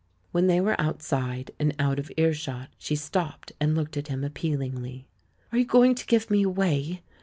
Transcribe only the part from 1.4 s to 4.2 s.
and out of earshot, she stopped and looked at